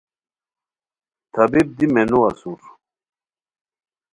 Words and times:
طبیب 1.33 1.67
دی 1.77 1.85
مینو 1.93 2.19
اسور 2.27 2.61